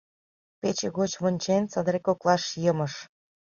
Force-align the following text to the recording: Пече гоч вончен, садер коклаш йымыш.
Пече 0.59 0.87
гоч 0.97 1.11
вончен, 1.21 1.63
садер 1.73 1.97
коклаш 2.05 2.43
йымыш. 2.63 2.93